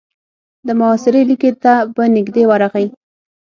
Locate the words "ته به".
1.63-2.03